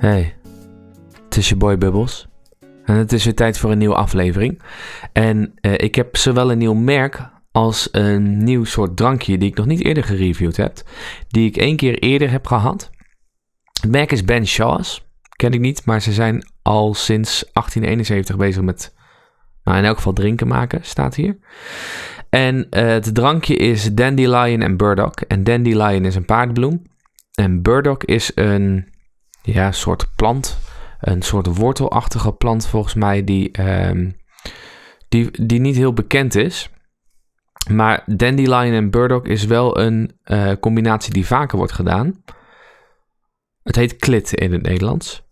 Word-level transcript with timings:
Hey, 0.00 0.36
het 1.24 1.36
is 1.36 1.48
je 1.48 1.56
boy 1.56 1.78
Bubbles. 1.78 2.28
En 2.84 2.94
het 2.94 3.12
is 3.12 3.24
weer 3.24 3.34
tijd 3.34 3.58
voor 3.58 3.70
een 3.70 3.78
nieuwe 3.78 3.94
aflevering. 3.94 4.62
En 5.12 5.52
eh, 5.54 5.72
ik 5.76 5.94
heb 5.94 6.16
zowel 6.16 6.50
een 6.50 6.58
nieuw 6.58 6.74
merk 6.74 7.30
als 7.52 7.88
een 7.92 8.44
nieuw 8.44 8.64
soort 8.64 8.96
drankje 8.96 9.38
die 9.38 9.48
ik 9.48 9.56
nog 9.56 9.66
niet 9.66 9.84
eerder 9.84 10.04
gereviewd 10.04 10.56
heb. 10.56 10.82
Die 11.28 11.48
ik 11.48 11.56
één 11.56 11.76
keer 11.76 11.98
eerder 11.98 12.30
heb 12.30 12.46
gehad. 12.46 12.90
Het 13.80 13.90
merk 13.90 14.12
is 14.12 14.24
Ben 14.24 14.46
Shaw's. 14.46 15.04
Ken 15.36 15.52
ik 15.52 15.60
niet, 15.60 15.84
maar 15.84 16.02
ze 16.02 16.12
zijn 16.12 16.44
al 16.62 16.94
sinds 16.94 17.44
1871 17.52 18.36
bezig 18.36 18.62
met, 18.62 18.94
nou 19.64 19.78
in 19.78 19.84
elk 19.84 19.96
geval 19.96 20.12
drinken 20.12 20.48
maken, 20.48 20.80
staat 20.82 21.14
hier. 21.14 21.38
En 22.30 22.70
eh, 22.70 22.86
het 22.86 23.14
drankje 23.14 23.56
is 23.56 23.94
Dandelion 23.94 24.60
en 24.60 24.76
Burdock. 24.76 25.20
En 25.20 25.44
Dandelion 25.44 26.04
is 26.04 26.14
een 26.14 26.24
paardbloem. 26.24 26.82
En 27.34 27.62
Burdock 27.62 28.04
is 28.04 28.32
een 28.34 28.98
ja, 29.42 29.72
soort 29.72 30.14
plant. 30.16 30.58
Een 31.00 31.22
soort 31.22 31.56
wortelachtige 31.56 32.32
plant 32.32 32.66
volgens 32.66 32.94
mij 32.94 33.24
die, 33.24 33.50
ehm, 33.50 34.10
die, 35.08 35.46
die 35.46 35.60
niet 35.60 35.76
heel 35.76 35.92
bekend 35.92 36.34
is. 36.34 36.70
Maar 37.70 38.02
Dandelion 38.06 38.72
en 38.72 38.90
Burdock 38.90 39.26
is 39.26 39.44
wel 39.44 39.78
een 39.78 40.18
eh, 40.22 40.52
combinatie 40.60 41.12
die 41.12 41.26
vaker 41.26 41.58
wordt 41.58 41.72
gedaan. 41.72 42.24
Het 43.62 43.76
heet 43.76 43.96
klit 43.96 44.32
in 44.32 44.52
het 44.52 44.62
Nederlands. 44.62 45.28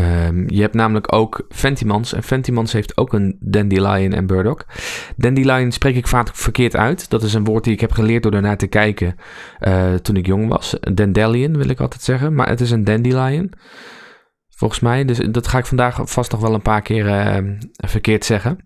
Ehm, 0.00 0.44
je 0.46 0.60
hebt 0.60 0.74
namelijk 0.74 1.12
ook 1.12 1.44
Ventimans. 1.48 2.12
En 2.12 2.22
Ventimans 2.22 2.72
heeft 2.72 2.96
ook 2.96 3.12
een 3.12 3.36
Dandelion 3.40 4.12
en 4.12 4.26
Burdock. 4.26 4.66
Dandelion 5.16 5.72
spreek 5.72 5.96
ik 5.96 6.06
vaak 6.06 6.34
verkeerd 6.34 6.76
uit. 6.76 7.10
Dat 7.10 7.22
is 7.22 7.34
een 7.34 7.44
woord 7.44 7.64
die 7.64 7.72
ik 7.72 7.80
heb 7.80 7.92
geleerd 7.92 8.22
door 8.22 8.32
ernaar 8.32 8.56
te 8.56 8.66
kijken 8.66 9.14
uh, 9.60 9.94
toen 9.94 10.16
ik 10.16 10.26
jong 10.26 10.48
was. 10.48 10.76
Dandelion 10.80 11.56
wil 11.56 11.68
ik 11.68 11.80
altijd 11.80 12.02
zeggen. 12.02 12.34
Maar 12.34 12.48
het 12.48 12.60
is 12.60 12.70
een 12.70 12.84
Dandelion. 12.84 13.52
Volgens 14.48 14.80
mij. 14.80 15.04
Dus 15.04 15.18
dat 15.18 15.46
ga 15.46 15.58
ik 15.58 15.66
vandaag 15.66 16.00
vast 16.02 16.30
nog 16.30 16.40
wel 16.40 16.54
een 16.54 16.62
paar 16.62 16.82
keer 16.82 17.06
uh, 17.06 17.52
verkeerd 17.70 18.24
zeggen. 18.24 18.58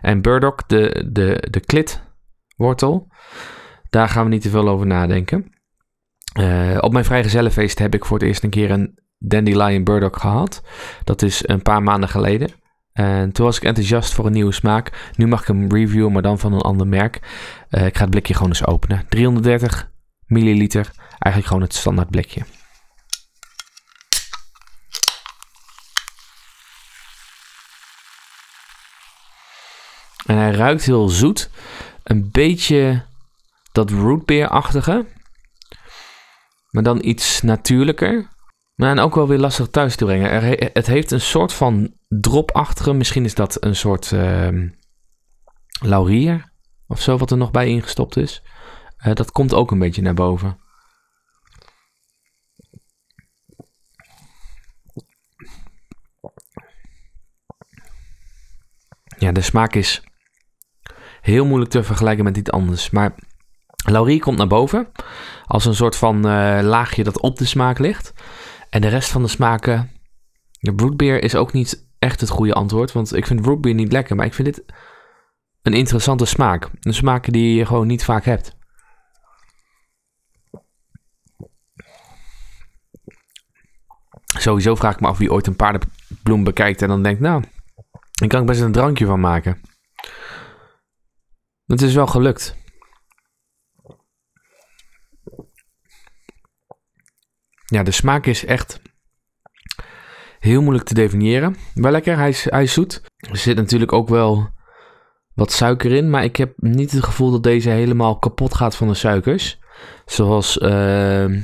En 0.00 0.22
Burdock, 0.22 0.68
de, 0.68 1.08
de, 1.12 1.48
de 1.50 1.60
klitwortel. 1.60 3.08
Daar 3.90 4.08
gaan 4.08 4.24
we 4.24 4.30
niet 4.30 4.42
te 4.42 4.50
veel 4.50 4.68
over 4.68 4.86
nadenken. 4.86 5.52
Uh, 6.40 6.78
op 6.80 6.92
mijn 6.92 7.04
vrijgezellenfeest 7.04 7.78
heb 7.78 7.94
ik 7.94 8.04
voor 8.04 8.18
het 8.18 8.26
eerst 8.26 8.42
een 8.42 8.50
keer 8.50 8.70
een 8.70 9.02
Dandelion 9.28 9.84
Burdock 9.84 10.16
gehad. 10.16 10.62
Dat 11.04 11.22
is 11.22 11.48
een 11.48 11.62
paar 11.62 11.82
maanden 11.82 12.08
geleden. 12.08 12.50
En 12.92 13.32
toen 13.32 13.44
was 13.44 13.56
ik 13.56 13.62
enthousiast 13.62 14.12
voor 14.12 14.26
een 14.26 14.32
nieuwe 14.32 14.52
smaak. 14.52 15.12
Nu 15.16 15.26
mag 15.26 15.40
ik 15.40 15.46
hem 15.46 15.72
reviewen, 15.72 16.12
maar 16.12 16.22
dan 16.22 16.38
van 16.38 16.52
een 16.52 16.60
ander 16.60 16.86
merk. 16.86 17.20
Uh, 17.70 17.86
ik 17.86 17.96
ga 17.96 18.00
het 18.00 18.10
blikje 18.10 18.34
gewoon 18.34 18.48
eens 18.48 18.66
openen. 18.66 19.06
330 19.08 19.90
milliliter. 20.26 20.90
Eigenlijk 20.98 21.46
gewoon 21.46 21.62
het 21.62 21.74
standaard 21.74 22.10
blikje. 22.10 22.42
En 30.26 30.36
hij 30.36 30.50
ruikt 30.50 30.84
heel 30.84 31.08
zoet. 31.08 31.50
Een 32.02 32.28
beetje 32.30 33.04
dat 33.72 33.90
rootbeer-achtige. 33.90 35.06
Maar 36.70 36.82
dan 36.82 37.04
iets 37.04 37.42
natuurlijker. 37.42 38.32
Maar 38.74 38.90
en 38.90 38.98
ook 38.98 39.14
wel 39.14 39.28
weer 39.28 39.38
lastig 39.38 39.68
thuis 39.68 39.96
te 39.96 40.04
brengen. 40.04 40.30
Er, 40.30 40.70
het 40.72 40.86
heeft 40.86 41.10
een 41.10 41.20
soort 41.20 41.52
van 41.52 41.94
dropachtige. 42.08 42.92
Misschien 42.92 43.24
is 43.24 43.34
dat 43.34 43.64
een 43.64 43.76
soort 43.76 44.10
uh, 44.10 44.70
laurier 45.80 46.52
of 46.86 47.00
zo 47.00 47.16
wat 47.16 47.30
er 47.30 47.36
nog 47.36 47.50
bij 47.50 47.68
ingestopt 47.68 48.16
is. 48.16 48.42
Uh, 49.06 49.14
dat 49.14 49.30
komt 49.30 49.54
ook 49.54 49.70
een 49.70 49.78
beetje 49.78 50.02
naar 50.02 50.14
boven. 50.14 50.58
Ja, 59.18 59.32
de 59.32 59.40
smaak 59.40 59.74
is 59.74 60.02
heel 61.20 61.46
moeilijk 61.46 61.70
te 61.70 61.82
vergelijken 61.82 62.24
met 62.24 62.36
iets 62.36 62.50
anders. 62.50 62.90
Maar 62.90 63.14
laurier 63.84 64.20
komt 64.20 64.38
naar 64.38 64.46
boven 64.46 64.92
als 65.44 65.64
een 65.64 65.74
soort 65.74 65.96
van 65.96 66.16
uh, 66.16 66.58
laagje 66.62 67.04
dat 67.04 67.20
op 67.20 67.36
de 67.36 67.44
smaak 67.44 67.78
ligt. 67.78 68.13
En 68.74 68.80
de 68.80 68.88
rest 68.88 69.10
van 69.10 69.22
de 69.22 69.28
smaken. 69.28 69.90
De 70.60 70.72
rootbeer 70.76 71.22
is 71.22 71.34
ook 71.34 71.52
niet 71.52 71.86
echt 71.98 72.20
het 72.20 72.30
goede 72.30 72.52
antwoord. 72.52 72.92
Want 72.92 73.16
ik 73.16 73.26
vind 73.26 73.44
rootbeer 73.44 73.74
niet 73.74 73.92
lekker. 73.92 74.16
Maar 74.16 74.26
ik 74.26 74.34
vind 74.34 74.54
dit 74.54 74.64
een 75.62 75.72
interessante 75.72 76.24
smaak. 76.24 76.70
Een 76.80 76.94
smaak 76.94 77.32
die 77.32 77.54
je 77.54 77.66
gewoon 77.66 77.86
niet 77.86 78.04
vaak 78.04 78.24
hebt. 78.24 78.56
Sowieso 84.38 84.74
vraag 84.74 84.94
ik 84.94 85.00
me 85.00 85.06
af 85.06 85.18
wie 85.18 85.32
ooit 85.32 85.46
een 85.46 85.56
paardenbloem 85.56 86.44
bekijkt 86.44 86.82
en 86.82 86.88
dan 86.88 87.02
denkt, 87.02 87.20
nou, 87.20 87.44
ik 88.22 88.28
kan 88.28 88.40
er 88.40 88.46
best 88.46 88.60
een 88.60 88.72
drankje 88.72 89.06
van 89.06 89.20
maken. 89.20 89.60
Het 91.66 91.82
is 91.82 91.94
wel 91.94 92.06
gelukt. 92.06 92.56
Ja, 97.64 97.82
de 97.82 97.90
smaak 97.90 98.26
is 98.26 98.44
echt 98.44 98.80
heel 100.38 100.62
moeilijk 100.62 100.86
te 100.86 100.94
definiëren. 100.94 101.56
Wel 101.74 101.90
lekker, 101.90 102.16
hij 102.16 102.28
is, 102.28 102.50
hij 102.50 102.62
is 102.62 102.72
zoet. 102.72 103.02
Er 103.16 103.36
zit 103.36 103.56
natuurlijk 103.56 103.92
ook 103.92 104.08
wel 104.08 104.52
wat 105.34 105.52
suiker 105.52 105.92
in, 105.92 106.10
maar 106.10 106.24
ik 106.24 106.36
heb 106.36 106.52
niet 106.56 106.90
het 106.90 107.04
gevoel 107.04 107.30
dat 107.30 107.42
deze 107.42 107.70
helemaal 107.70 108.18
kapot 108.18 108.54
gaat 108.54 108.76
van 108.76 108.88
de 108.88 108.94
suikers. 108.94 109.58
Zoals 110.04 110.56
uh, 110.56 111.42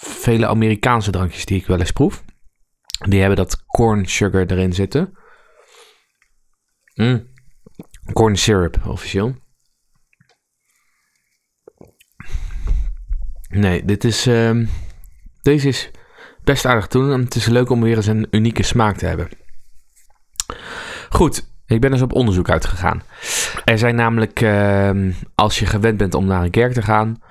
vele 0.00 0.46
Amerikaanse 0.46 1.10
drankjes 1.10 1.44
die 1.44 1.60
ik 1.60 1.66
wel 1.66 1.78
eens 1.78 1.92
proef. 1.92 2.24
Die 3.08 3.18
hebben 3.18 3.36
dat 3.36 3.64
corn 3.66 4.06
sugar 4.06 4.46
erin 4.46 4.72
zitten. 4.72 5.18
Mm. 6.94 7.28
Corn 8.12 8.36
syrup, 8.36 8.86
officieel. 8.86 9.36
Nee, 13.48 13.84
dit 13.84 14.04
is... 14.04 14.26
Uh, 14.26 14.68
deze 15.48 15.68
is 15.68 15.90
best 16.44 16.66
aardig 16.66 16.86
te 16.86 16.98
doen. 16.98 17.12
En 17.12 17.20
het 17.20 17.34
is 17.34 17.46
leuk 17.46 17.70
om 17.70 17.80
weer 17.80 17.96
eens 17.96 18.06
een 18.06 18.26
unieke 18.30 18.62
smaak 18.62 18.96
te 18.96 19.06
hebben. 19.06 19.28
Goed, 21.08 21.50
ik 21.66 21.80
ben 21.80 21.90
dus 21.90 22.02
op 22.02 22.12
onderzoek 22.12 22.50
uitgegaan. 22.50 23.02
Er 23.64 23.78
zijn 23.78 23.94
namelijk, 23.94 24.40
uh, 24.40 24.90
als 25.34 25.58
je 25.58 25.66
gewend 25.66 25.96
bent 25.96 26.14
om 26.14 26.26
naar 26.26 26.42
een 26.42 26.50
kerk 26.50 26.72
te 26.72 26.82
gaan, 26.82 27.22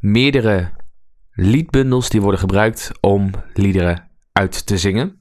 meerdere 0.00 0.70
liedbundels 1.30 2.08
die 2.08 2.20
worden 2.20 2.40
gebruikt 2.40 2.92
om 3.00 3.30
liederen 3.54 4.08
uit 4.32 4.66
te 4.66 4.78
zingen. 4.78 5.20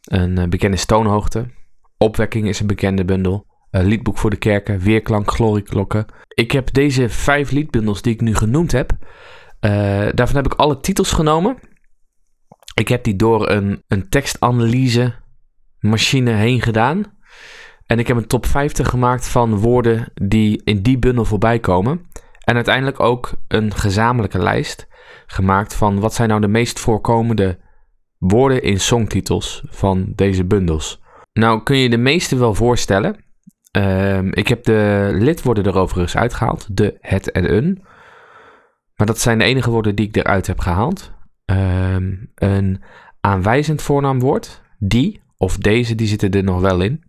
Een 0.00 0.38
uh, 0.38 0.44
bekende 0.44 0.76
is 0.76 0.84
toonhoogte. 0.84 1.50
Opwekking 1.98 2.48
is 2.48 2.60
een 2.60 2.66
bekende 2.66 3.04
bundel. 3.04 3.46
Een 3.70 3.86
liedboek 3.86 4.18
voor 4.18 4.30
de 4.30 4.36
kerken, 4.36 4.78
weerklank, 4.78 5.30
glorieklokken. 5.30 6.06
Ik 6.28 6.52
heb 6.52 6.72
deze 6.72 7.08
vijf 7.08 7.50
liedbundels 7.50 8.02
die 8.02 8.12
ik 8.12 8.20
nu 8.20 8.34
genoemd 8.34 8.72
heb. 8.72 8.92
Uh, 9.60 10.08
daarvan 10.14 10.36
heb 10.36 10.46
ik 10.46 10.54
alle 10.54 10.80
titels 10.80 11.12
genomen. 11.12 11.56
Ik 12.80 12.88
heb 12.88 13.04
die 13.04 13.16
door 13.16 13.50
een, 13.50 13.82
een 13.88 14.08
tekstanalyse 14.08 15.14
machine 15.78 16.30
heen 16.30 16.60
gedaan. 16.60 17.04
En 17.86 17.98
ik 17.98 18.06
heb 18.06 18.16
een 18.16 18.26
top 18.26 18.46
50 18.46 18.88
gemaakt 18.88 19.28
van 19.28 19.56
woorden 19.56 20.12
die 20.14 20.62
in 20.64 20.82
die 20.82 20.98
bundel 20.98 21.24
voorbij 21.24 21.58
komen. 21.58 22.06
En 22.44 22.54
uiteindelijk 22.54 23.00
ook 23.00 23.32
een 23.48 23.74
gezamenlijke 23.74 24.38
lijst 24.38 24.86
gemaakt 25.26 25.74
van 25.74 26.00
wat 26.00 26.14
zijn 26.14 26.28
nou 26.28 26.40
de 26.40 26.48
meest 26.48 26.80
voorkomende 26.80 27.58
woorden 28.18 28.62
in 28.62 28.80
songtitels 28.80 29.62
van 29.68 30.12
deze 30.14 30.44
bundels. 30.44 31.00
Nou 31.32 31.62
kun 31.62 31.76
je 31.76 31.90
de 31.90 31.96
meeste 31.96 32.36
wel 32.36 32.54
voorstellen. 32.54 33.24
Uh, 33.76 34.22
ik 34.22 34.48
heb 34.48 34.64
de 34.64 35.10
lidwoorden 35.12 35.64
er 35.64 35.78
overigens 35.78 36.16
uitgehaald. 36.16 36.76
De, 36.76 36.96
het 37.00 37.30
en 37.30 37.54
een. 37.54 37.82
Maar 38.96 39.06
dat 39.06 39.18
zijn 39.18 39.38
de 39.38 39.44
enige 39.44 39.70
woorden 39.70 39.94
die 39.94 40.08
ik 40.08 40.16
eruit 40.16 40.46
heb 40.46 40.58
gehaald. 40.58 41.18
Um, 41.50 42.30
een 42.34 42.82
aanwijzend 43.20 43.82
voornaamwoord. 43.82 44.62
Die 44.78 45.22
of 45.36 45.56
deze, 45.56 45.94
die 45.94 46.06
zitten 46.06 46.30
er 46.30 46.44
nog 46.44 46.60
wel 46.60 46.80
in. 46.80 47.04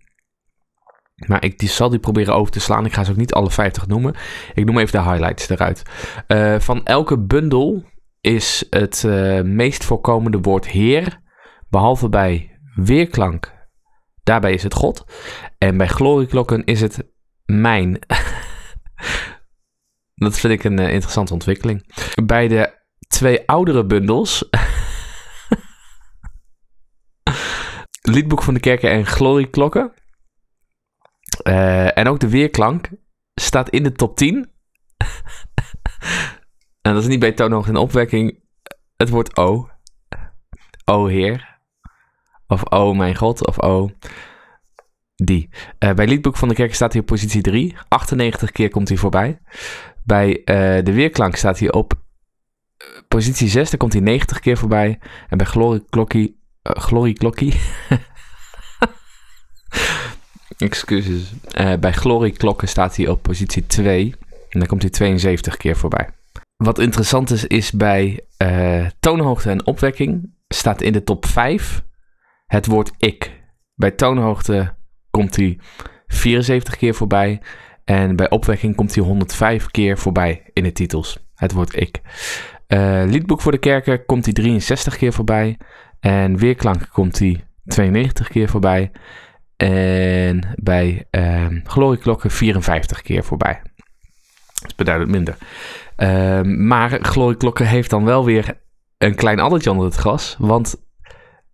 Maar 1.27 1.43
ik 1.43 1.59
die 1.59 1.69
zal 1.69 1.89
die 1.89 1.99
proberen 1.99 2.35
over 2.35 2.51
te 2.51 2.59
slaan. 2.59 2.85
Ik 2.85 2.93
ga 2.93 3.03
ze 3.03 3.11
ook 3.11 3.17
niet 3.17 3.33
alle 3.33 3.51
50 3.51 3.87
noemen. 3.87 4.15
Ik 4.53 4.65
noem 4.65 4.77
even 4.77 5.03
de 5.03 5.09
highlights 5.09 5.49
eruit. 5.49 5.83
Uh, 6.27 6.59
van 6.59 6.85
elke 6.85 7.19
bundel 7.19 7.83
is 8.21 8.65
het 8.69 9.03
uh, 9.05 9.41
meest 9.41 9.83
voorkomende 9.83 10.39
woord 10.39 10.67
Heer. 10.67 11.19
Behalve 11.69 12.09
bij 12.09 12.59
weerklank. 12.75 13.53
Daarbij 14.23 14.53
is 14.53 14.63
het 14.63 14.73
God. 14.73 15.05
En 15.57 15.77
bij 15.77 15.87
glorieklokken 15.87 16.63
is 16.63 16.81
het 16.81 17.11
mijn. 17.45 17.99
Dat 20.15 20.39
vind 20.39 20.53
ik 20.53 20.63
een 20.63 20.79
uh, 20.79 20.93
interessante 20.93 21.33
ontwikkeling. 21.33 21.93
Bij 22.23 22.47
de 22.47 22.80
twee 23.07 23.47
oudere 23.47 23.85
bundels. 23.85 24.49
Liedboek 28.01 28.43
van 28.43 28.53
de 28.53 28.59
Kerken 28.59 28.91
en 28.91 29.05
Glorieklokken. 29.05 29.93
Uh, 31.43 31.97
en 31.97 32.07
ook 32.07 32.19
de 32.19 32.29
weerklank 32.29 32.89
staat 33.35 33.69
in 33.69 33.83
de 33.83 33.91
top 33.91 34.17
10. 34.17 34.51
en 36.81 36.93
dat 36.93 37.01
is 37.01 37.07
niet 37.07 37.19
bij 37.19 37.31
toonhoogte 37.31 37.69
en 37.69 37.77
opwekking. 37.77 38.43
Het 38.97 39.09
woord 39.09 39.37
O. 39.37 39.69
O 40.85 41.05
Heer. 41.05 41.59
of 42.47 42.63
Oh 42.63 42.97
mijn 42.97 43.15
god, 43.15 43.47
of 43.47 43.57
Oh 43.57 43.91
die. 45.23 45.49
Uh, 45.79 45.93
bij 45.93 46.07
Liedboek 46.07 46.37
van 46.37 46.47
de 46.47 46.53
Kerk 46.53 46.73
staat 46.73 46.91
hij 46.91 47.01
op 47.01 47.07
positie 47.07 47.41
3. 47.41 47.77
98 47.87 48.51
keer 48.51 48.69
komt 48.69 48.87
hij 48.87 48.97
voorbij. 48.97 49.39
Bij 50.03 50.29
uh, 50.29 50.45
de 50.83 50.93
Weerklank 50.93 51.35
staat 51.35 51.59
hij 51.59 51.71
op 51.71 52.00
positie 53.07 53.47
6. 53.47 53.69
Daar 53.69 53.79
komt 53.79 53.93
hij 53.93 54.01
90 54.01 54.39
keer 54.39 54.57
voorbij. 54.57 54.99
En 55.29 55.37
bij 55.37 55.47
Glory 55.47 55.83
Klokkie... 55.89 56.39
Uh, 56.63 56.81
Glory. 56.81 57.17
Excuses. 60.57 61.33
bij 61.79 61.91
Glory 61.91 62.31
Klokken 62.31 62.67
staat 62.67 62.95
hij 62.95 63.07
op 63.07 63.21
positie 63.21 63.65
2. 63.65 64.15
En 64.49 64.59
dan 64.59 64.67
komt 64.67 64.81
hij 64.81 64.91
72 64.91 65.57
keer 65.57 65.75
voorbij. 65.75 66.09
Wat 66.55 66.79
interessant 66.79 67.31
is, 67.31 67.45
is 67.45 67.71
bij 67.71 68.25
toonhoogte 68.99 69.49
en 69.49 69.65
opwekking 69.65 70.33
staat 70.47 70.81
in 70.81 70.93
de 70.93 71.03
top 71.03 71.25
5 71.25 71.83
het 72.51 72.65
woord 72.65 72.91
ik. 72.97 73.41
Bij 73.75 73.91
toonhoogte 73.91 74.75
komt 75.09 75.35
hij 75.35 75.59
74 76.07 76.75
keer 76.75 76.93
voorbij. 76.93 77.41
En 77.83 78.15
bij 78.15 78.29
opwekking 78.29 78.75
komt 78.75 78.95
hij 78.95 79.03
105 79.03 79.67
keer 79.67 79.97
voorbij 79.97 80.43
in 80.53 80.63
de 80.63 80.71
titels. 80.71 81.17
Het 81.35 81.51
woord 81.51 81.75
ik. 81.75 82.01
Uh, 82.73 83.03
liedboek 83.05 83.41
voor 83.41 83.51
de 83.51 83.57
kerken 83.57 84.05
komt 84.05 84.25
hij 84.25 84.33
63 84.33 84.97
keer 84.97 85.13
voorbij. 85.13 85.57
En 85.99 86.37
weerklank 86.37 86.89
komt 86.91 87.19
hij 87.19 87.43
92 87.65 88.27
keer 88.27 88.49
voorbij. 88.49 88.91
En 89.57 90.55
bij 90.55 91.07
uh, 91.11 91.45
glorieklokken 91.63 92.31
54 92.31 93.01
keer 93.01 93.23
voorbij. 93.23 93.61
Dat 94.53 94.69
is 94.69 94.75
beduidend 94.75 95.11
minder. 95.11 95.37
Uh, 95.97 96.41
maar 96.41 96.99
glorieklokken 97.01 97.67
heeft 97.67 97.89
dan 97.89 98.05
wel 98.05 98.25
weer 98.25 98.59
een 98.97 99.15
klein 99.15 99.39
addertje 99.39 99.71
onder 99.71 99.85
het 99.85 99.95
gras. 99.95 100.35
Want 100.39 100.75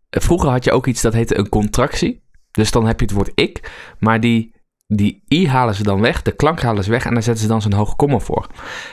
vroeger 0.09 0.49
had 0.49 0.63
je 0.63 0.71
ook 0.71 0.87
iets 0.87 1.01
dat 1.01 1.13
heette 1.13 1.37
een 1.37 1.49
contractie. 1.49 2.25
Dus 2.51 2.71
dan 2.71 2.85
heb 2.85 2.99
je 2.99 3.05
het 3.05 3.15
woord 3.15 3.31
ik, 3.35 3.71
maar 3.99 4.19
die, 4.19 4.55
die 4.87 5.23
i 5.33 5.47
halen 5.47 5.75
ze 5.75 5.83
dan 5.83 6.01
weg, 6.01 6.21
de 6.21 6.31
klank 6.31 6.61
halen 6.61 6.83
ze 6.83 6.89
weg 6.89 7.05
en 7.05 7.13
dan 7.13 7.23
zetten 7.23 7.43
ze 7.43 7.49
dan 7.49 7.61
zo'n 7.61 7.73
hoge 7.73 7.95
komma 7.95 8.19
voor. 8.19 8.47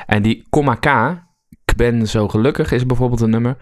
En 0.06 0.22
die 0.22 0.46
komma 0.50 0.74
k, 0.74 0.86
ben 1.76 2.06
zo 2.06 2.28
gelukkig 2.28 2.72
is 2.72 2.86
bijvoorbeeld 2.86 3.20
een 3.20 3.30
nummer, 3.30 3.56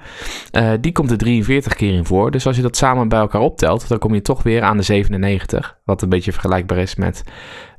uh, 0.52 0.72
die 0.80 0.92
komt 0.92 1.10
er 1.10 1.18
43 1.18 1.74
keer 1.74 1.92
in 1.92 2.04
voor. 2.04 2.30
Dus 2.30 2.46
als 2.46 2.56
je 2.56 2.62
dat 2.62 2.76
samen 2.76 3.08
bij 3.08 3.18
elkaar 3.18 3.40
optelt, 3.40 3.88
dan 3.88 3.98
kom 3.98 4.14
je 4.14 4.22
toch 4.22 4.42
weer 4.42 4.62
aan 4.62 4.76
de 4.76 4.82
97, 4.82 5.78
wat 5.84 6.02
een 6.02 6.08
beetje 6.08 6.32
vergelijkbaar 6.32 6.78
is 6.78 6.94
met 6.94 7.22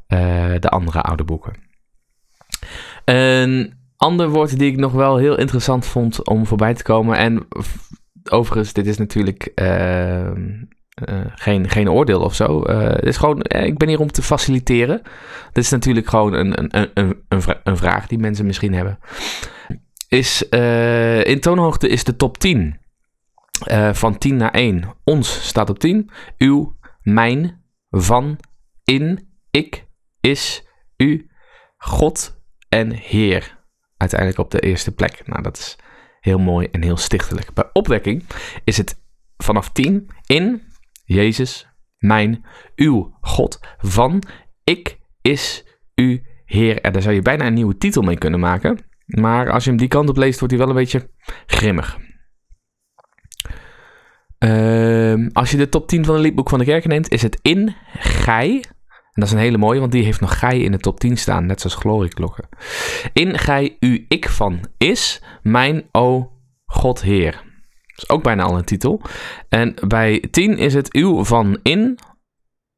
uh, 0.07 0.19
de 0.59 0.69
andere 0.69 1.01
oude 1.01 1.23
boeken. 1.23 1.53
Een 3.05 3.73
ander 3.97 4.29
woord 4.29 4.59
die 4.59 4.71
ik 4.71 4.77
nog 4.77 4.91
wel 4.91 5.17
heel 5.17 5.37
interessant 5.37 5.85
vond 5.85 6.27
om 6.27 6.45
voorbij 6.45 6.73
te 6.73 6.83
komen 6.83 7.17
en 7.17 7.47
overigens, 8.29 8.73
dit 8.73 8.87
is 8.87 8.97
natuurlijk 8.97 9.51
uh, 9.55 10.27
uh, 11.09 11.25
geen, 11.35 11.69
geen 11.69 11.89
oordeel 11.89 12.21
of 12.21 12.35
zo. 12.35 12.63
Het 12.67 13.05
is 13.05 13.17
gewoon, 13.17 13.41
ik 13.41 13.77
ben 13.77 13.87
hier 13.87 13.99
om 13.99 14.11
te 14.11 14.21
faciliteren. 14.21 15.01
Dit 15.51 15.63
is 15.63 15.69
natuurlijk 15.69 16.07
gewoon 16.07 16.33
een, 16.33 16.63
een, 16.63 16.91
een, 16.93 17.15
een 17.63 17.77
vraag 17.77 18.07
die 18.07 18.17
mensen 18.17 18.45
misschien 18.45 18.73
hebben. 18.73 18.99
Is, 20.13 20.49
in 21.23 21.39
toonhoogte 21.39 21.87
is 21.87 22.03
de 22.03 22.15
top 22.15 22.37
10 22.37 22.79
van 23.91 24.17
10 24.17 24.35
naar 24.35 24.51
1. 24.51 24.95
Ons 25.03 25.47
staat 25.47 25.69
op 25.69 25.79
10. 25.79 26.09
Uw, 26.37 26.75
mijn, 27.01 27.63
van, 27.89 28.39
in, 28.83 29.29
ik, 29.51 29.85
is, 30.19 30.67
u, 30.97 31.29
God 31.77 32.41
en 32.69 32.91
Heer. 32.91 33.59
Uiteindelijk 33.97 34.39
op 34.39 34.51
de 34.51 34.59
eerste 34.59 34.91
plek. 34.91 35.27
Nou, 35.27 35.41
dat 35.41 35.57
is 35.57 35.77
heel 36.19 36.39
mooi 36.39 36.67
en 36.71 36.83
heel 36.83 36.97
stichtelijk. 36.97 37.53
Bij 37.53 37.69
opwekking 37.73 38.23
is 38.63 38.77
het 38.77 39.01
vanaf 39.37 39.69
10 39.69 40.09
in, 40.25 40.61
Jezus, 41.05 41.67
mijn, 41.97 42.45
uw 42.75 43.17
God, 43.21 43.59
van, 43.77 44.23
ik 44.63 44.97
is 45.21 45.65
u 45.95 46.23
Heer. 46.45 46.81
En 46.81 46.93
daar 46.93 47.01
zou 47.01 47.15
je 47.15 47.21
bijna 47.21 47.45
een 47.45 47.53
nieuwe 47.53 47.77
titel 47.77 48.01
mee 48.01 48.17
kunnen 48.17 48.39
maken. 48.39 48.91
Maar 49.19 49.51
als 49.51 49.63
je 49.63 49.69
hem 49.69 49.79
die 49.79 49.87
kant 49.87 50.09
op 50.09 50.17
leest, 50.17 50.39
wordt 50.39 50.53
hij 50.53 50.63
wel 50.63 50.71
een 50.71 50.81
beetje 50.81 51.09
grimmig. 51.45 51.97
Uh, 54.39 55.27
als 55.33 55.51
je 55.51 55.57
de 55.57 55.69
top 55.69 55.87
10 55.87 56.05
van 56.05 56.13
het 56.13 56.23
liedboek 56.23 56.49
van 56.49 56.59
de 56.59 56.65
kerk 56.65 56.85
neemt, 56.85 57.09
is 57.09 57.21
het 57.21 57.39
in 57.41 57.75
gij. 57.99 58.63
En 58.87 59.21
dat 59.21 59.23
is 59.23 59.31
een 59.31 59.39
hele 59.39 59.57
mooie, 59.57 59.79
want 59.79 59.91
die 59.91 60.03
heeft 60.03 60.21
nog 60.21 60.39
gij 60.39 60.59
in 60.59 60.71
de 60.71 60.77
top 60.77 60.99
10 60.99 61.17
staan, 61.17 61.45
net 61.45 61.61
zoals 61.61 61.75
glorieklokken. 61.75 62.49
In 63.13 63.39
gij 63.39 63.77
u 63.79 64.05
ik 64.07 64.29
van 64.29 64.59
is, 64.77 65.21
mijn 65.41 65.83
o 65.91 66.31
God 66.65 67.01
Heer 67.01 67.43
is 67.95 68.09
ook 68.09 68.23
bijna 68.23 68.43
al 68.43 68.57
een 68.57 68.65
titel. 68.65 69.01
En 69.49 69.75
bij 69.87 70.19
10 70.31 70.57
is 70.57 70.73
het 70.73 70.93
uw 70.93 71.23
van 71.23 71.59
in. 71.63 71.99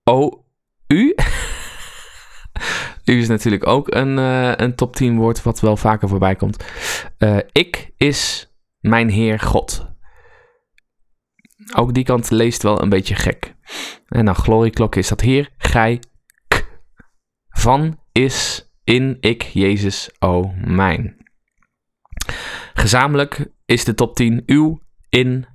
O, 0.04 0.44
u. 0.88 1.16
u 3.06 3.20
is 3.20 3.28
natuurlijk 3.28 3.68
ook 3.68 3.94
een, 3.94 4.18
uh, 4.18 4.56
een 4.56 4.76
top 4.76 4.96
10 4.96 5.18
woord 5.18 5.44
wat 5.44 5.60
wel 5.60 5.78
vaker 5.78 6.08
voorbij 6.08 6.36
komt. 6.36 6.64
Uh, 7.20 7.38
ik 7.52 7.92
is 7.98 8.52
mijn 8.80 9.10
Heer 9.10 9.40
God. 9.40 9.94
Ook 11.76 11.94
die 11.94 12.04
kant 12.04 12.30
leest 12.30 12.64
wel 12.64 12.82
een 12.82 12.90
beetje 12.90 13.16
gek. 13.16 13.56
En 14.08 14.26
dan 14.26 14.36
glorieklok 14.36 14.96
is 14.96 15.08
dat 15.08 15.22
Heer, 15.22 15.50
gij, 15.58 16.00
k. 16.48 16.68
Van 17.50 18.00
is 18.12 18.70
in 18.84 19.18
ik, 19.20 19.42
Jezus, 19.42 20.10
o 20.20 20.54
mijn. 20.66 21.18
Gezamenlijk 22.74 23.52
is 23.66 23.84
de 23.84 23.94
top 23.94 24.16
10 24.16 24.44
uw, 24.46 24.80
in 25.10 25.46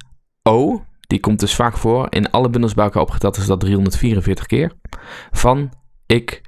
O, 0.43 0.85
die 1.01 1.21
komt 1.21 1.41
dus 1.41 1.55
vaak 1.55 1.77
voor. 1.77 2.07
In 2.11 2.31
alle 2.31 2.51
bundels 2.51 2.75
bij 2.75 2.85
elkaar 2.85 3.03
opgeteld 3.03 3.37
is 3.37 3.47
dat 3.47 3.61
344 3.61 4.47
keer. 4.47 4.73
Van, 5.31 5.73
ik, 6.07 6.43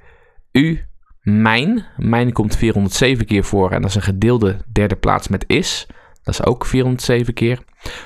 u, 0.51 0.85
mijn. 1.23 1.85
Mijn 1.97 2.31
komt 2.31 2.57
407 2.57 3.25
keer 3.25 3.43
voor 3.43 3.71
en 3.71 3.81
dat 3.81 3.89
is 3.89 3.95
een 3.95 4.01
gedeelde 4.01 4.57
derde 4.71 4.95
plaats 4.95 5.27
met 5.27 5.43
is. 5.47 5.87
Dat 6.23 6.33
is 6.33 6.45
ook 6.45 6.65
407 6.65 7.33
keer. 7.33 7.59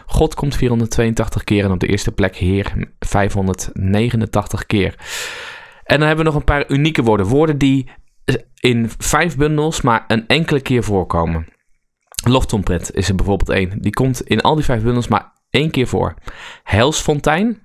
God 0.05 0.35
komt 0.35 0.55
482 0.55 1.43
keer 1.43 1.63
en 1.63 1.71
op 1.71 1.79
de 1.79 1.87
eerste 1.87 2.11
plek 2.11 2.35
Heer 2.35 2.89
589 2.99 4.65
keer. 4.65 4.95
En 5.83 5.99
dan 5.99 6.07
hebben 6.07 6.25
we 6.25 6.31
nog 6.31 6.39
een 6.39 6.45
paar 6.45 6.69
unieke 6.69 7.03
woorden. 7.03 7.25
Woorden 7.25 7.57
die 7.57 7.89
in 8.59 8.89
vijf 8.97 9.37
bundels 9.37 9.81
maar 9.81 10.03
een 10.07 10.27
enkele 10.27 10.61
keer 10.61 10.83
voorkomen. 10.83 11.47
Loftrompet 12.25 12.93
is 12.93 13.09
er 13.09 13.15
bijvoorbeeld 13.15 13.49
één. 13.49 13.81
Die 13.81 13.93
komt 13.93 14.21
in 14.21 14.41
al 14.41 14.55
die 14.55 14.63
vijf 14.63 14.83
bundels 14.83 15.07
maar 15.07 15.31
één 15.49 15.71
keer 15.71 15.87
voor. 15.87 16.13
Helsfontein. 16.63 17.61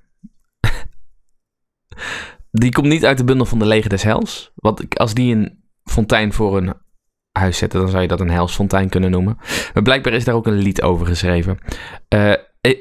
die 2.53 2.73
komt 2.73 2.87
niet 2.87 3.05
uit 3.05 3.19
de 3.19 3.25
bundel 3.25 3.47
van 3.47 3.59
de 3.59 3.67
Leger 3.67 3.91
des 3.91 4.03
Hels. 4.03 4.53
Want 4.55 4.99
als 4.99 5.15
die 5.15 5.35
een 5.35 5.65
fontein 5.85 6.33
voor 6.33 6.57
een 6.57 6.75
huis 7.33 7.59
zetten, 7.59 7.81
dan 7.81 7.89
zou 7.89 8.03
je 8.03 8.09
dat 8.09 8.21
een 8.21 8.31
helsfontein 8.31 8.89
kunnen 8.89 9.11
noemen. 9.11 9.37
Maar 9.75 9.83
blijkbaar 9.83 10.13
is 10.13 10.25
daar 10.25 10.35
ook 10.35 10.47
een 10.47 10.59
lied 10.59 10.83
over 10.83 11.07
geschreven. 11.07 11.59
Uh, 12.15 12.35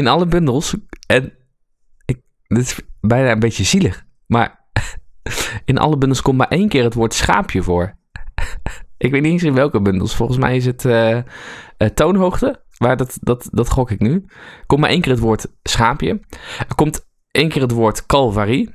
in 0.00 0.06
alle 0.06 0.26
bundels, 0.26 0.76
en 1.06 1.32
ik, 2.04 2.20
dit 2.46 2.62
is 2.62 2.80
bijna 3.00 3.30
een 3.30 3.38
beetje 3.38 3.64
zielig, 3.64 4.04
maar 4.26 4.68
in 5.64 5.78
alle 5.78 5.98
bundels 5.98 6.22
komt 6.22 6.38
maar 6.38 6.48
één 6.48 6.68
keer 6.68 6.84
het 6.84 6.94
woord 6.94 7.14
schaapje 7.14 7.62
voor. 7.62 7.98
ik 8.96 9.10
weet 9.10 9.22
niet 9.22 9.32
eens 9.32 9.42
in 9.42 9.54
welke 9.54 9.80
bundels. 9.80 10.16
Volgens 10.16 10.38
mij 10.38 10.56
is 10.56 10.66
het 10.66 10.84
uh, 10.84 11.18
toonhoogte. 11.94 12.64
Maar 12.82 12.96
dat, 12.96 13.18
dat, 13.20 13.48
dat 13.52 13.68
gok 13.68 13.90
ik 13.90 14.00
nu. 14.00 14.24
Komt 14.66 14.80
maar 14.80 14.90
één 14.90 15.00
keer 15.00 15.12
het 15.12 15.20
woord 15.20 15.46
schaapje. 15.62 16.20
Er 16.68 16.74
komt 16.74 17.06
één 17.30 17.48
keer 17.48 17.62
het 17.62 17.70
woord 17.70 18.06
calvarie. 18.06 18.74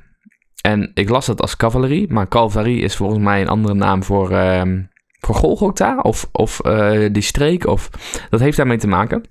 En 0.61 0.91
ik 0.93 1.09
las 1.09 1.25
dat 1.25 1.41
als 1.41 1.55
cavalerie. 1.55 2.13
Maar 2.13 2.27
calvarie 2.27 2.81
is 2.81 2.95
volgens 2.95 3.19
mij 3.19 3.41
een 3.41 3.47
andere 3.47 3.73
naam 3.73 4.03
voor, 4.03 4.31
uh, 4.31 4.61
voor 5.19 5.35
Golgotha. 5.35 5.99
Of, 5.99 6.29
of 6.31 6.65
uh, 6.65 7.09
die 7.11 7.21
streek. 7.21 7.67
Of, 7.67 7.89
dat 8.29 8.39
heeft 8.39 8.57
daarmee 8.57 8.77
te 8.77 8.87
maken. 8.87 9.23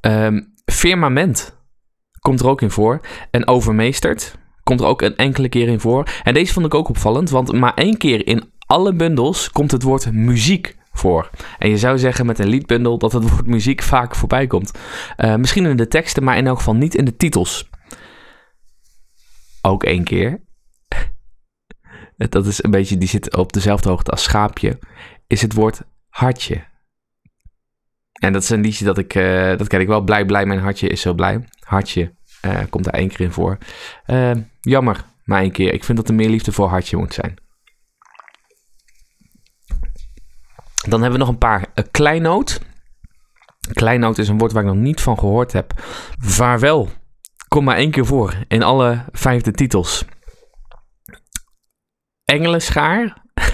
Um, 0.00 0.54
firmament 0.64 1.60
komt 2.18 2.40
er 2.40 2.48
ook 2.48 2.60
in 2.60 2.70
voor. 2.70 3.00
En 3.30 3.46
overmeesterd 3.46 4.38
komt 4.62 4.80
er 4.80 4.86
ook 4.86 5.02
een 5.02 5.16
enkele 5.16 5.48
keer 5.48 5.68
in 5.68 5.80
voor. 5.80 6.08
En 6.22 6.34
deze 6.34 6.52
vond 6.52 6.66
ik 6.66 6.74
ook 6.74 6.88
opvallend. 6.88 7.30
Want 7.30 7.52
maar 7.52 7.74
één 7.74 7.96
keer 7.96 8.26
in 8.26 8.52
alle 8.66 8.94
bundels 8.94 9.50
komt 9.50 9.70
het 9.70 9.82
woord 9.82 10.12
muziek 10.12 10.80
voor. 10.92 11.30
En 11.58 11.70
je 11.70 11.78
zou 11.78 11.98
zeggen 11.98 12.26
met 12.26 12.38
een 12.38 12.48
liedbundel 12.48 12.98
dat 12.98 13.12
het 13.12 13.30
woord 13.30 13.46
muziek 13.46 13.82
vaak 13.82 14.14
voorbij 14.14 14.46
komt. 14.46 14.78
Uh, 15.16 15.34
misschien 15.34 15.66
in 15.66 15.76
de 15.76 15.88
teksten, 15.88 16.24
maar 16.24 16.36
in 16.36 16.46
elk 16.46 16.56
geval 16.56 16.74
niet 16.74 16.94
in 16.94 17.04
de 17.04 17.16
titels. 17.16 17.70
Ook 19.62 19.84
één 19.84 20.04
keer. 20.04 20.42
dat 22.16 22.46
is 22.46 22.62
een 22.62 22.70
beetje, 22.70 22.98
die 22.98 23.08
zit 23.08 23.36
op 23.36 23.52
dezelfde 23.52 23.88
hoogte 23.88 24.10
als 24.10 24.22
schaapje. 24.22 24.78
Is 25.26 25.42
het 25.42 25.54
woord 25.54 25.82
hartje. 26.08 26.70
En 28.12 28.32
dat 28.32 28.42
is 28.42 28.50
een 28.50 28.60
liedje 28.60 28.84
dat 28.84 28.98
ik, 28.98 29.14
uh, 29.14 29.56
dat 29.56 29.68
ken 29.68 29.80
ik 29.80 29.86
wel. 29.86 30.00
Blij, 30.00 30.24
blij, 30.24 30.46
mijn 30.46 30.60
hartje 30.60 30.88
is 30.88 31.00
zo 31.00 31.14
blij. 31.14 31.48
Hartje 31.58 32.14
uh, 32.46 32.60
komt 32.70 32.84
daar 32.84 32.94
één 32.94 33.08
keer 33.08 33.20
in 33.20 33.32
voor. 33.32 33.58
jammer, 34.60 35.04
maar 35.24 35.40
één 35.40 35.52
keer. 35.52 35.72
Ik 35.72 35.84
vind 35.84 35.98
dat 35.98 36.08
er 36.08 36.14
meer 36.14 36.28
liefde 36.28 36.52
voor 36.52 36.68
hartje 36.68 36.96
moet 36.96 37.14
zijn. 37.14 37.41
Dan 40.88 41.00
hebben 41.00 41.18
we 41.18 41.24
nog 41.24 41.28
een 41.28 41.38
paar. 41.38 41.66
Een 41.74 41.90
kleinoot. 41.90 42.60
Kleinoot 43.72 44.18
is 44.18 44.28
een 44.28 44.38
woord 44.38 44.52
waar 44.52 44.62
ik 44.62 44.68
nog 44.68 44.78
niet 44.78 45.00
van 45.00 45.18
gehoord 45.18 45.52
heb. 45.52 45.72
Vaarwel. 46.18 46.88
Kom 47.48 47.64
maar 47.64 47.76
één 47.76 47.90
keer 47.90 48.06
voor 48.06 48.34
in 48.48 48.62
alle 48.62 49.04
vijfde 49.12 49.50
titels. 49.50 50.04
Engelenschaar. 52.24 53.20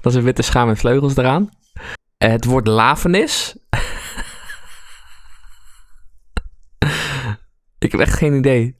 Dat 0.00 0.12
is 0.12 0.14
een 0.14 0.24
witte 0.24 0.42
schaar 0.42 0.66
met 0.66 0.78
vleugels 0.78 1.16
eraan. 1.16 1.50
Het 2.18 2.44
woord 2.44 2.66
lavenis. 2.66 3.56
ik 7.78 7.92
heb 7.92 8.00
echt 8.00 8.14
geen 8.14 8.34
idee. 8.34 8.76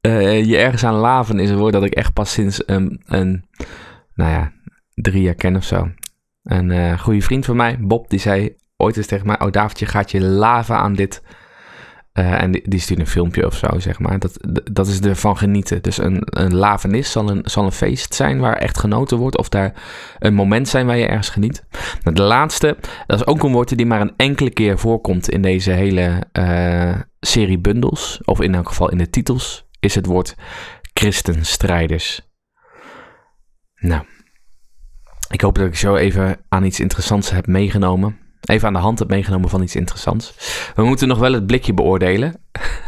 Uh, 0.00 0.44
je 0.44 0.56
ergens 0.56 0.84
aan 0.84 0.94
laven 0.94 1.38
is 1.38 1.50
een 1.50 1.58
woord 1.58 1.72
dat 1.72 1.84
ik 1.84 1.94
echt 1.94 2.12
pas 2.12 2.32
sinds 2.32 2.62
een, 2.66 3.02
een 3.06 3.48
nou 4.14 4.30
ja, 4.30 4.52
drie 4.94 5.22
jaar 5.22 5.34
ken 5.34 5.56
of 5.56 5.64
zo. 5.64 5.88
Een 6.42 6.70
uh, 6.70 6.98
goede 6.98 7.22
vriend 7.22 7.44
van 7.44 7.56
mij, 7.56 7.78
Bob, 7.80 8.10
die 8.10 8.18
zei 8.18 8.56
ooit 8.76 8.96
eens 8.96 9.06
tegen 9.06 9.26
mij: 9.26 9.40
Oh, 9.40 9.50
Davidje, 9.50 9.86
gaat 9.86 10.10
je 10.10 10.20
laven 10.20 10.76
aan 10.76 10.94
dit. 10.94 11.22
Uh, 12.18 12.42
en 12.42 12.50
die, 12.50 12.68
die 12.68 12.80
stuurt 12.80 13.00
een 13.00 13.06
filmpje 13.06 13.46
of 13.46 13.56
zo, 13.56 13.78
zeg 13.78 13.98
maar. 13.98 14.18
Dat, 14.18 14.38
dat 14.72 14.86
is 14.86 15.00
ervan 15.00 15.36
genieten. 15.36 15.82
Dus 15.82 15.98
een, 15.98 16.22
een 16.24 16.54
lavenis 16.54 17.10
zal 17.10 17.30
een, 17.30 17.40
zal 17.44 17.64
een 17.64 17.72
feest 17.72 18.14
zijn 18.14 18.38
waar 18.38 18.56
echt 18.56 18.78
genoten 18.78 19.18
wordt. 19.18 19.38
Of 19.38 19.48
daar 19.48 19.72
een 20.18 20.34
moment 20.34 20.68
zijn 20.68 20.86
waar 20.86 20.96
je 20.96 21.06
ergens 21.06 21.28
geniet. 21.28 21.64
Nou, 22.02 22.16
de 22.16 22.22
laatste, 22.22 22.76
dat 23.06 23.20
is 23.20 23.26
ook 23.26 23.42
een 23.42 23.52
woord 23.52 23.76
die 23.76 23.86
maar 23.86 24.00
een 24.00 24.14
enkele 24.16 24.50
keer 24.50 24.78
voorkomt 24.78 25.28
in 25.28 25.42
deze 25.42 25.70
hele 25.70 26.22
uh, 26.32 27.00
serie 27.20 27.58
bundels. 27.58 28.20
Of 28.24 28.40
in 28.40 28.54
elk 28.54 28.68
geval 28.68 28.90
in 28.90 28.98
de 28.98 29.10
titels. 29.10 29.66
Is 29.80 29.94
het 29.94 30.06
woord 30.06 30.34
christenstrijders. 30.92 32.32
Nou, 33.74 34.04
ik 35.30 35.40
hoop 35.40 35.54
dat 35.54 35.66
ik 35.66 35.76
zo 35.76 35.96
even 35.96 36.40
aan 36.48 36.64
iets 36.64 36.80
interessants 36.80 37.30
heb 37.30 37.46
meegenomen. 37.46 38.18
Even 38.40 38.66
aan 38.66 38.74
de 38.74 38.78
hand 38.78 38.98
heb 38.98 39.08
meegenomen 39.08 39.48
van 39.48 39.62
iets 39.62 39.76
interessants. 39.76 40.34
We 40.74 40.84
moeten 40.84 41.08
nog 41.08 41.18
wel 41.18 41.32
het 41.32 41.46
blikje 41.46 41.74
beoordelen. 41.74 42.40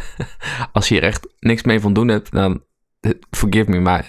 Als 0.73 0.89
je 0.89 0.97
er 0.97 1.03
echt 1.03 1.29
niks 1.39 1.63
mee 1.63 1.81
van 1.81 1.93
doen 1.93 2.09
hebt, 2.09 2.33
dan 2.33 2.65
forgive 3.31 3.71
me, 3.71 3.81
maar 3.81 4.07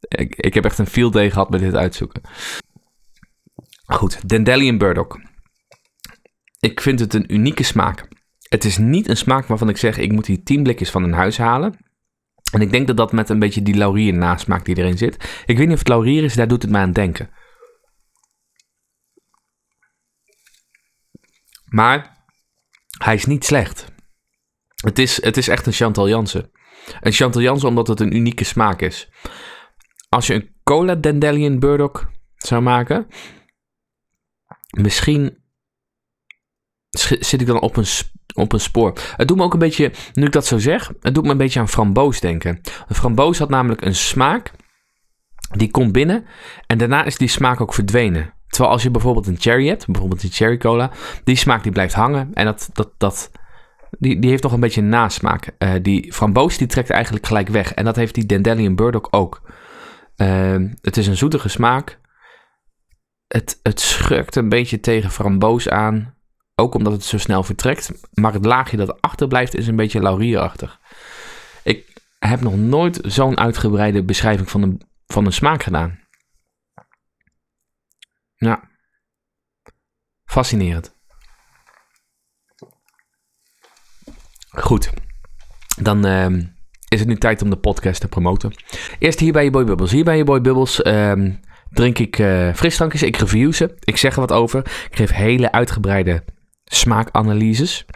ik, 0.00 0.34
ik 0.36 0.54
heb 0.54 0.64
echt 0.64 0.78
een 0.78 0.86
field 0.86 1.12
day 1.12 1.30
gehad 1.30 1.50
met 1.50 1.60
dit 1.60 1.74
uitzoeken. 1.74 2.22
Goed, 3.86 4.28
Dandelion 4.28 4.78
Burdock. 4.78 5.20
Ik 6.60 6.80
vind 6.80 7.00
het 7.00 7.14
een 7.14 7.34
unieke 7.34 7.62
smaak. 7.62 8.08
Het 8.48 8.64
is 8.64 8.78
niet 8.78 9.08
een 9.08 9.16
smaak 9.16 9.46
waarvan 9.46 9.68
ik 9.68 9.76
zeg, 9.76 9.98
ik 9.98 10.12
moet 10.12 10.26
hier 10.26 10.42
10 10.44 10.62
blikjes 10.62 10.90
van 10.90 11.02
een 11.02 11.12
huis 11.12 11.38
halen. 11.38 11.76
En 12.52 12.60
ik 12.60 12.70
denk 12.70 12.86
dat 12.86 12.96
dat 12.96 13.12
met 13.12 13.28
een 13.28 13.38
beetje 13.38 13.62
die 13.62 13.76
laurier 13.76 14.14
nasmaak 14.14 14.64
die 14.64 14.76
erin 14.76 14.98
zit. 14.98 15.42
Ik 15.46 15.56
weet 15.56 15.66
niet 15.66 15.72
of 15.72 15.78
het 15.78 15.88
laurier 15.88 16.24
is, 16.24 16.34
daar 16.34 16.48
doet 16.48 16.62
het 16.62 16.70
mij 16.70 16.80
aan 16.80 16.92
denken. 16.92 17.30
Maar 21.76 22.26
hij 22.98 23.14
is 23.14 23.24
niet 23.24 23.44
slecht. 23.44 23.84
Het 24.76 24.98
is, 24.98 25.22
het 25.22 25.36
is 25.36 25.48
echt 25.48 25.66
een 25.66 25.72
Chantal 25.72 26.08
Jansen. 26.08 26.50
Een 27.00 27.12
Chantal 27.12 27.42
Jansen 27.42 27.68
omdat 27.68 27.86
het 27.86 28.00
een 28.00 28.16
unieke 28.16 28.44
smaak 28.44 28.80
is. 28.80 29.08
Als 30.08 30.26
je 30.26 30.34
een 30.34 30.54
cola 30.62 30.94
Dandelion 30.94 31.58
Burdock 31.58 32.10
zou 32.36 32.62
maken, 32.62 33.06
misschien 34.70 35.38
zit 37.00 37.40
ik 37.40 37.46
dan 37.46 37.60
op 37.60 37.76
een, 37.76 37.86
op 38.34 38.52
een 38.52 38.60
spoor. 38.60 38.98
Het 39.16 39.28
doet 39.28 39.36
me 39.36 39.42
ook 39.42 39.52
een 39.52 39.58
beetje, 39.58 39.92
nu 40.12 40.24
ik 40.26 40.32
dat 40.32 40.46
zo 40.46 40.58
zeg, 40.58 40.92
het 41.00 41.14
doet 41.14 41.24
me 41.24 41.30
een 41.30 41.36
beetje 41.36 41.60
aan 41.60 41.68
framboos 41.68 42.20
denken. 42.20 42.60
Een 42.88 42.96
framboos 42.96 43.38
had 43.38 43.48
namelijk 43.48 43.84
een 43.84 43.94
smaak, 43.94 44.50
die 45.56 45.70
komt 45.70 45.92
binnen 45.92 46.26
en 46.66 46.78
daarna 46.78 47.04
is 47.04 47.16
die 47.16 47.28
smaak 47.28 47.60
ook 47.60 47.74
verdwenen. 47.74 48.35
Terwijl 48.48 48.72
als 48.72 48.82
je 48.82 48.90
bijvoorbeeld 48.90 49.26
een 49.26 49.40
cherry 49.40 49.68
hebt, 49.68 49.86
bijvoorbeeld 49.86 50.22
een 50.22 50.30
cherry 50.30 50.56
cola, 50.56 50.90
die 51.24 51.36
smaak 51.36 51.62
die 51.62 51.72
blijft 51.72 51.94
hangen 51.94 52.30
en 52.34 52.44
dat, 52.44 52.70
dat, 52.72 52.90
dat, 52.98 53.30
die, 53.98 54.18
die 54.18 54.30
heeft 54.30 54.42
nog 54.42 54.52
een 54.52 54.60
beetje 54.60 54.80
een 54.80 54.88
nasmaak. 54.88 55.54
Uh, 55.58 55.72
die 55.82 56.12
framboos 56.12 56.56
die 56.58 56.66
trekt 56.66 56.90
eigenlijk 56.90 57.26
gelijk 57.26 57.48
weg 57.48 57.74
en 57.74 57.84
dat 57.84 57.96
heeft 57.96 58.14
die 58.14 58.26
Dandelion 58.26 58.74
Burdock 58.74 59.08
ook. 59.10 59.42
Uh, 60.16 60.56
het 60.80 60.96
is 60.96 61.06
een 61.06 61.16
zoetige 61.16 61.48
smaak. 61.48 62.00
Het, 63.26 63.60
het 63.62 63.80
schurkt 63.80 64.36
een 64.36 64.48
beetje 64.48 64.80
tegen 64.80 65.10
framboos 65.10 65.68
aan. 65.68 66.14
Ook 66.54 66.74
omdat 66.74 66.92
het 66.92 67.04
zo 67.04 67.18
snel 67.18 67.42
vertrekt. 67.42 67.92
Maar 68.12 68.32
het 68.32 68.44
laagje 68.44 68.76
dat 68.76 69.00
achterblijft 69.02 69.54
is 69.54 69.66
een 69.66 69.76
beetje 69.76 70.00
laurierachtig. 70.00 70.80
Ik 71.64 72.02
heb 72.18 72.40
nog 72.40 72.56
nooit 72.56 72.98
zo'n 73.02 73.38
uitgebreide 73.38 74.04
beschrijving 74.04 74.50
van 74.50 74.62
een, 74.62 74.80
van 75.06 75.26
een 75.26 75.32
smaak 75.32 75.62
gedaan. 75.62 75.98
Ja. 78.36 78.68
Fascinerend. 80.24 80.94
Goed. 84.48 84.90
Dan 85.76 86.06
uh, 86.06 86.26
is 86.88 86.98
het 86.98 87.08
nu 87.08 87.16
tijd 87.16 87.42
om 87.42 87.50
de 87.50 87.56
podcast 87.56 88.00
te 88.00 88.08
promoten. 88.08 88.52
Eerst 88.98 89.20
hier 89.20 89.32
bij 89.32 89.44
je 89.44 89.50
Boy 89.50 89.64
Bubbles. 89.64 89.90
Hier 89.90 90.04
bij 90.04 90.16
je 90.16 90.24
Boy 90.24 90.40
Bubbles 90.40 90.80
uh, 90.80 91.34
drink 91.70 91.98
ik 91.98 92.18
uh, 92.18 92.54
frisdrankjes. 92.54 93.02
Ik 93.02 93.16
review 93.16 93.52
ze. 93.52 93.74
Ik 93.80 93.96
zeg 93.96 94.14
er 94.14 94.20
wat 94.20 94.32
over. 94.32 94.58
Ik 94.90 94.96
geef 94.96 95.10
hele 95.10 95.52
uitgebreide 95.52 96.24
smaakanalyses. 96.64 97.86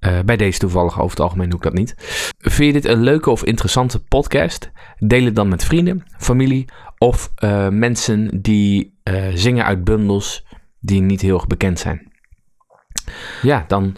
Uh, 0.00 0.20
bij 0.20 0.36
deze 0.36 0.58
toevallig 0.58 0.98
over 0.98 1.10
het 1.10 1.20
algemeen 1.20 1.48
doe 1.48 1.58
ik 1.58 1.64
dat 1.64 1.72
niet. 1.72 1.94
Vind 2.38 2.74
je 2.74 2.80
dit 2.80 2.84
een 2.84 3.02
leuke 3.02 3.30
of 3.30 3.44
interessante 3.44 4.04
podcast? 4.04 4.70
Deel 4.98 5.24
het 5.24 5.36
dan 5.36 5.48
met 5.48 5.64
vrienden, 5.64 6.04
familie 6.18 6.68
of 6.98 7.32
uh, 7.38 7.68
mensen 7.68 8.42
die 8.42 8.99
uh, 9.10 9.30
zingen 9.34 9.64
uit 9.64 9.84
bundels 9.84 10.46
die 10.78 11.00
niet 11.00 11.20
heel 11.20 11.34
erg 11.34 11.46
bekend 11.46 11.78
zijn. 11.78 12.12
Ja, 13.42 13.64
dan, 13.68 13.96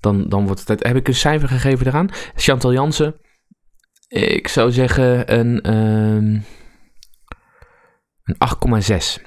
dan, 0.00 0.28
dan 0.28 0.46
wordt 0.46 0.68
het. 0.68 0.82
Heb 0.82 0.96
ik 0.96 1.08
een 1.08 1.14
cijfer 1.14 1.48
gegeven 1.48 1.86
eraan? 1.86 2.08
Chantal 2.34 2.72
Jansen. 2.72 3.14
Ik 4.08 4.48
zou 4.48 4.72
zeggen 4.72 5.38
een, 5.38 5.74
um, 5.74 6.44
een 8.22 8.36
8,6. 8.82 9.22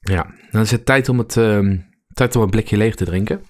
Ja, 0.00 0.34
dan 0.50 0.60
is 0.60 0.70
het 0.70 0.86
tijd 0.86 1.08
om 1.08 1.18
het, 1.18 1.36
um, 1.36 1.88
tijd 2.12 2.36
om 2.36 2.42
een 2.42 2.50
blikje 2.50 2.76
leeg 2.76 2.94
te 2.94 3.04
drinken. 3.04 3.42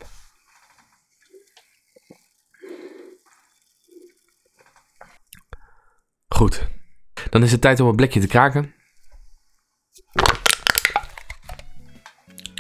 Goed. 6.28 6.68
Dan 7.30 7.42
is 7.42 7.52
het 7.52 7.60
tijd 7.60 7.80
om 7.80 7.88
een 7.88 7.96
blikje 7.96 8.20
te 8.20 8.26
kraken. 8.26 8.74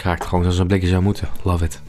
Kraakt 0.00 0.24
gewoon 0.24 0.42
zoals 0.42 0.58
een 0.58 0.66
blikje 0.66 0.88
zou 0.88 1.02
moeten. 1.02 1.28
Love 1.42 1.64
it. 1.64 1.82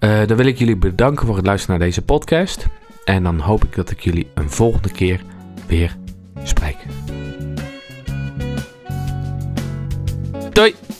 Uh, 0.00 0.26
dan 0.26 0.36
wil 0.36 0.46
ik 0.46 0.58
jullie 0.58 0.76
bedanken 0.76 1.26
voor 1.26 1.36
het 1.36 1.46
luisteren 1.46 1.78
naar 1.78 1.86
deze 1.88 2.02
podcast. 2.02 2.66
En 3.04 3.22
dan 3.22 3.38
hoop 3.38 3.64
ik 3.64 3.74
dat 3.74 3.90
ik 3.90 4.00
jullie 4.00 4.26
een 4.34 4.50
volgende 4.50 4.90
keer 4.90 5.20
weer 5.66 5.96
spreek. 6.42 6.76
Doei! 10.52 10.91